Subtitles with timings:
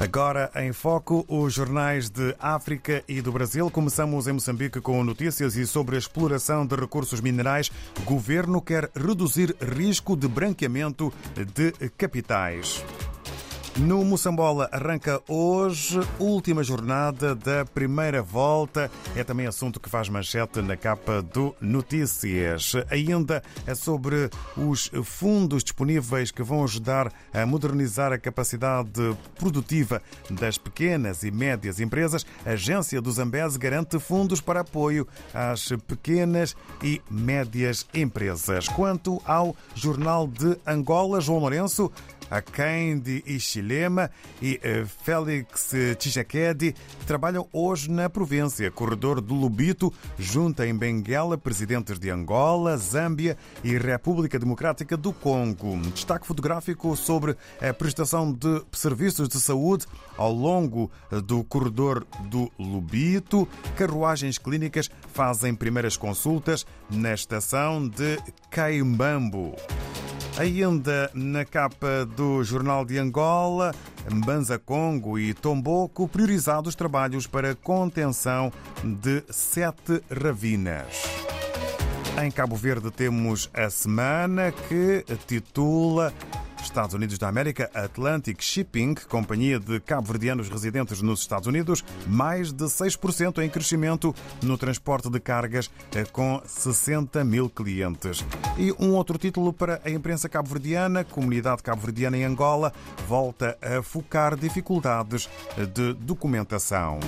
[0.00, 3.68] Agora em foco os jornais de África e do Brasil.
[3.68, 7.70] Começamos em Moçambique com notícias e sobre a exploração de recursos minerais.
[8.04, 11.12] Governo quer reduzir risco de branqueamento
[11.52, 12.84] de capitais.
[13.78, 18.90] No Moçambola arranca hoje última jornada da primeira volta.
[19.14, 22.72] É também assunto que faz manchete na capa do Notícias.
[22.90, 30.58] Ainda é sobre os fundos disponíveis que vão ajudar a modernizar a capacidade produtiva das
[30.58, 32.26] pequenas e médias empresas.
[32.44, 38.66] A agência do Zambese garante fundos para apoio às pequenas e médias empresas.
[38.66, 41.92] Quanto ao Jornal de Angola, João Lourenço,
[42.30, 43.22] a Kendi
[44.40, 46.74] E eh, Félix Tshisekedi
[47.06, 48.70] trabalham hoje na província.
[48.70, 55.76] Corredor do Lubito junta em Benguela presidentes de Angola, Zâmbia e República Democrática do Congo.
[55.92, 60.90] Destaque fotográfico sobre a prestação de serviços de saúde ao longo
[61.24, 63.48] do corredor do Lubito.
[63.76, 68.18] Carruagens clínicas fazem primeiras consultas na estação de
[68.50, 69.54] Caimbambo.
[70.38, 73.74] Ainda na capa do Jornal de Angola,
[74.08, 78.52] Mbanza Congo e Tomboco priorizados trabalhos para contenção
[78.84, 81.02] de sete ravinas.
[82.24, 86.14] Em Cabo Verde temos a semana que titula
[86.68, 92.64] Estados Unidos da América, Atlantic Shipping, companhia de cabo-verdianos residentes nos Estados Unidos, mais de
[92.66, 98.24] 6% em crescimento no transporte de cargas eh, com 60 mil clientes.
[98.58, 102.72] E um outro título para a imprensa cabo-verdiana, Comunidade Cabo-Verdiana em Angola,
[103.08, 105.28] volta a focar dificuldades
[105.74, 107.00] de documentação.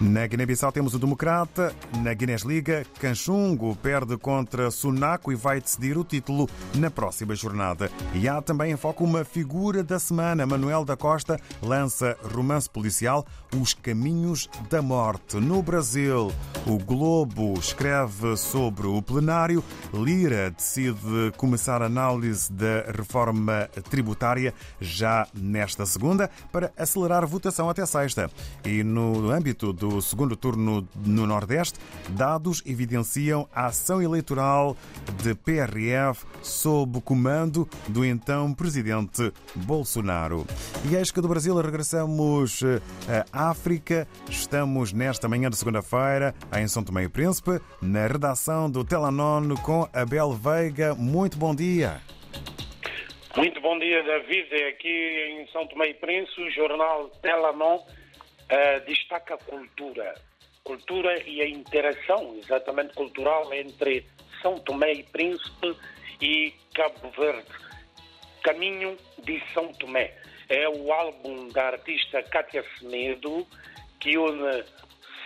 [0.00, 1.74] Na Guiné-Bissau temos o Democrata.
[2.04, 7.90] Na Guinness-Liga, Canchungo perde contra Sunaco e vai decidir o título na próxima jornada.
[8.14, 10.46] E há também em foco uma figura da semana.
[10.46, 13.26] Manuel da Costa lança romance policial
[13.60, 15.38] Os Caminhos da Morte.
[15.38, 16.30] No Brasil,
[16.64, 19.64] o Globo escreve sobre o plenário.
[19.92, 27.84] Lira decide começar a análise da reforma tributária já nesta segunda para acelerar votação até
[27.84, 28.30] sexta.
[28.64, 31.78] E no âmbito do do segundo turno no Nordeste,
[32.10, 34.76] dados evidenciam a ação eleitoral
[35.22, 40.46] de PRF sob comando do então presidente Bolsonaro.
[40.90, 42.62] E eis que do Brasil regressamos
[43.32, 44.06] à África.
[44.28, 49.88] Estamos nesta manhã de segunda-feira em São Tomé e Príncipe, na redação do Telanon com
[49.92, 50.94] Abel Veiga.
[50.94, 52.00] Muito bom dia.
[53.36, 54.54] Muito bom dia, David.
[54.68, 57.78] Aqui em São Tomé e Príncipe, o jornal Telanon
[58.50, 60.14] uh, destaca a cultura.
[60.64, 64.06] Cultura e a interação, exatamente cultural, entre
[64.42, 65.76] São Tomé e Príncipe
[66.20, 67.48] e Cabo Verde.
[68.42, 70.14] Caminho de São Tomé.
[70.48, 73.46] É o álbum da artista Cátia Semedo
[74.00, 74.64] que une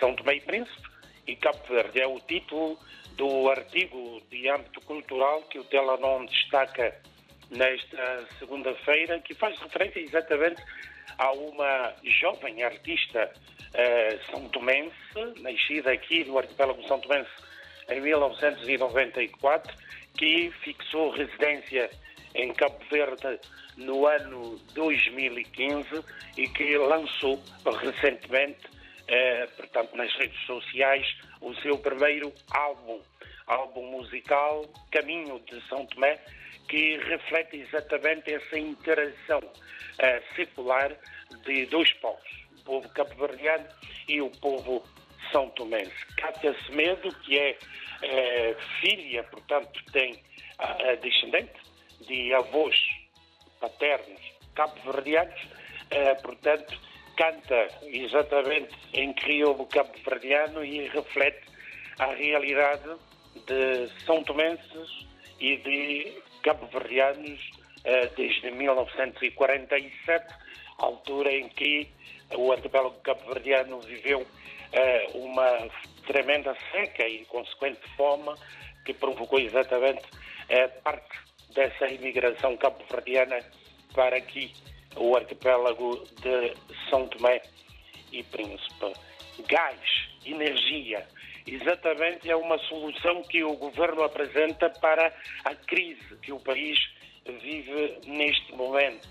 [0.00, 0.88] São Tomé e Príncipe
[1.26, 2.00] e Cabo Verde.
[2.00, 2.78] É o título
[3.16, 7.00] do artigo de âmbito cultural que o Telanon destaca
[7.50, 10.62] nesta segunda-feira, que faz referência exatamente
[11.18, 14.92] a uma jovem artista uh, são tomense,
[15.40, 17.30] nascida aqui no arquipélago são tomense
[17.88, 19.74] em 1994,
[20.16, 21.90] que fixou residência
[22.34, 23.38] em Cabo Verde
[23.76, 25.88] no ano 2015
[26.36, 28.60] e que lançou recentemente,
[29.08, 31.06] eh, portanto, nas redes sociais,
[31.40, 33.00] o seu primeiro álbum,
[33.52, 36.18] álbum musical Caminho de São Tomé,
[36.68, 40.96] que reflete exatamente essa interação uh, secular
[41.44, 43.66] de dois povos, o povo cabo-verdiano
[44.08, 44.82] e o povo
[45.30, 45.92] são tomense.
[46.16, 50.22] Cátia Semedo, que é uh, filha, portanto, tem
[51.00, 51.60] descendente
[52.06, 52.76] de avós
[53.60, 54.20] paternos
[54.54, 55.40] cabo-verdianos,
[56.22, 56.78] portanto,
[57.16, 61.42] canta exatamente em crioulo cabo-verdiano e reflete
[61.98, 62.96] a realidade
[63.46, 65.06] de são tomenses
[65.40, 67.40] e de cabo-verdianos
[67.84, 70.34] eh, desde 1947,
[70.78, 71.88] altura em que
[72.36, 74.26] o arquipélago cabo-verdiano viveu
[74.72, 75.68] eh, uma
[76.06, 78.34] tremenda seca e consequente fome
[78.84, 80.02] que provocou exatamente
[80.48, 81.18] eh, parte
[81.54, 83.40] dessa imigração cabo-verdiana
[83.94, 84.52] para aqui,
[84.96, 86.54] o arquipélago de
[86.88, 87.42] São Tomé
[88.10, 88.92] e Príncipe.
[89.48, 91.06] Gás, energia,
[91.46, 95.12] exatamente é uma solução que o governo apresenta para
[95.44, 96.78] a crise que o país
[97.24, 99.08] vive neste momento.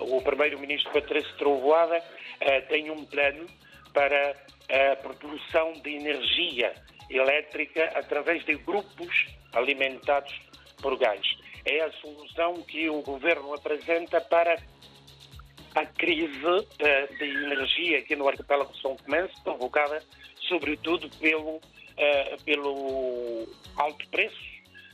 [0.00, 2.02] O primeiro-ministro Patrício Trovoada
[2.40, 3.46] eh, tem um plano
[3.92, 4.34] para
[4.70, 6.74] a produção de energia
[7.10, 10.32] elétrica através de grupos alimentados
[10.80, 11.20] por gás.
[11.64, 14.56] É a solução que o governo apresenta para
[15.74, 20.02] a crise uh, de energia aqui no arquipélago São Tomé, provocada
[20.48, 23.46] sobretudo pelo, uh, pelo
[23.76, 24.36] alto preço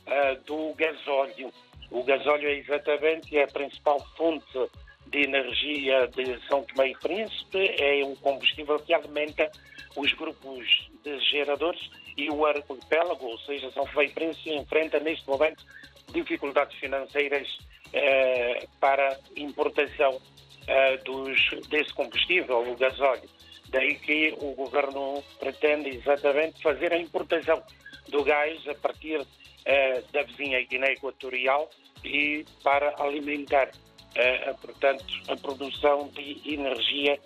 [0.07, 1.51] uh, do gasóleo.
[1.91, 4.69] O gasóleo é exatamente a principal fonte
[5.07, 9.49] de energia de São Tomé e Príncipe, é um combustível que alimenta
[9.95, 11.81] os grupos de geradores
[12.15, 15.65] e o arquipélago, ou seja, São Tomé e Príncipe enfrenta neste momento
[16.13, 17.47] dificuldades financeiras
[17.93, 20.19] eh, para importação
[20.67, 23.29] eh, dos, desse combustível, o gasóleo.
[23.71, 27.61] Daí que o governo pretende exatamente fazer a importação
[28.07, 29.25] do gás a partir
[29.65, 31.69] eh, da vizinha Guiné Equatorial
[32.03, 33.69] e para alimentar,
[34.15, 37.19] eh, portanto, a produção de energia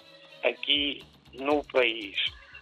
[0.44, 1.02] aqui
[1.34, 2.16] no país.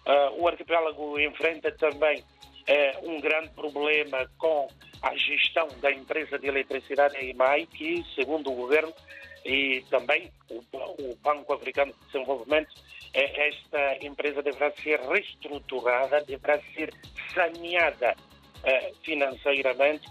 [0.06, 4.68] Uh, o arquipélago enfrenta também uh, um grande problema com
[5.02, 8.94] a gestão da empresa de eletricidade EIMAI, que, segundo o governo
[9.46, 12.74] e também o, o Banco Africano de Desenvolvimento,
[13.14, 16.94] eh, esta empresa deverá ser reestruturada, deverá ser
[17.34, 18.16] saneada
[19.04, 20.08] financeiramente,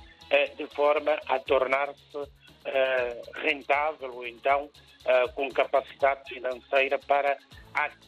[0.57, 2.19] de forma a tornar-se
[3.45, 4.69] rentável ou então
[5.37, 7.39] com capacidade financeira para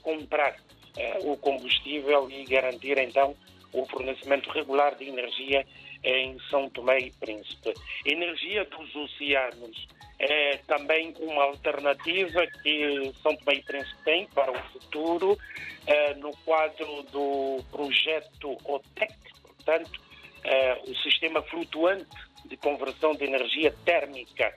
[0.03, 0.57] comprar
[0.97, 3.35] eh, o combustível e garantir então
[3.73, 5.65] o fornecimento regular de energia
[6.05, 7.73] em São Tomé e Príncipe.
[8.05, 9.87] Energia dos oceanos
[10.23, 15.37] é também uma alternativa que São Tomé e Príncipe tem para o futuro
[15.87, 20.01] é, no quadro do projeto OTEC, portanto,
[20.45, 24.55] é, o sistema flutuante de conversão de energia térmica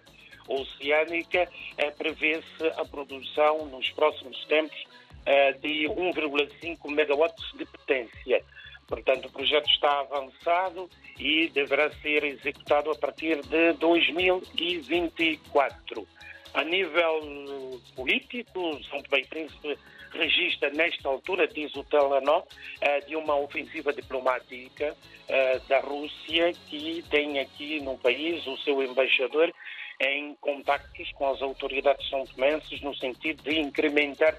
[0.47, 4.85] oceânica, é, prevê-se a produção nos próximos tempos
[5.25, 8.43] eh, de 1,5 megawatts de potência.
[8.87, 10.87] Portanto, o projeto está avançado
[11.17, 16.07] e deverá ser executado a partir de 2024.
[16.53, 19.77] A nível político, São Tomé Príncipe
[20.11, 22.43] registra nesta altura, diz o Telenor,
[22.79, 24.95] eh, de uma ofensiva diplomática
[25.27, 29.51] eh, da Rússia que tem aqui no país o seu embaixador
[29.99, 34.35] em contactos com as autoridades são tomenses no sentido de incrementar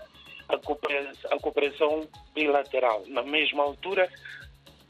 [0.49, 3.05] a cooperação, bilateral.
[3.09, 4.09] Na mesma altura,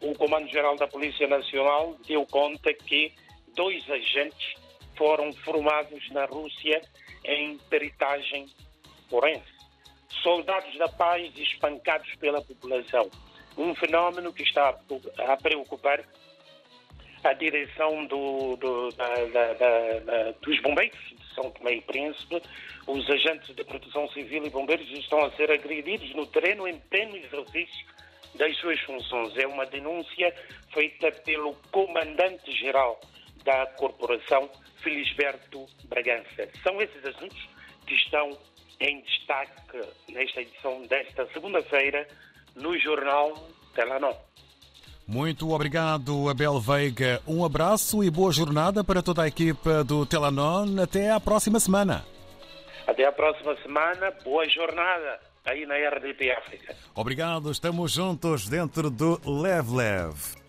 [0.01, 3.13] o Comando-Geral da Polícia Nacional deu conta que
[3.55, 4.55] dois agentes
[4.97, 6.81] foram formados na Rússia
[7.25, 8.47] em peritagem
[9.09, 9.57] forense.
[10.23, 13.11] Soldados da paz espancados pela população.
[13.57, 14.79] Um fenómeno que está
[15.19, 16.05] a preocupar
[17.25, 22.43] a direção do, do, da, da, da, dos bombeiros São Tomé e Príncipe,
[22.87, 27.17] os agentes de proteção civil e bombeiros estão a ser agredidos no terreno em pleno
[27.17, 27.87] exercício
[28.35, 29.37] das suas funções.
[29.37, 30.35] É uma denúncia
[30.73, 33.01] feita pelo comandante-geral
[33.45, 34.51] da corporação,
[34.83, 36.49] Felisberto Bragança.
[36.63, 37.49] São esses assuntos
[37.87, 38.37] que estão
[38.81, 42.09] em destaque nesta edição desta segunda-feira
[42.57, 43.33] no jornal
[43.75, 44.13] Telanó.
[45.07, 47.21] Muito obrigado, Abel Veiga.
[47.27, 50.83] Um abraço e boa jornada para toda a equipa do Telanon.
[50.83, 52.05] Até à próxima semana.
[52.87, 54.13] Até à próxima semana.
[54.25, 56.75] Boa jornada aí na RDP África.
[56.95, 57.53] Obrigado.
[57.53, 60.46] Estamos juntos dentro do Lev Lev.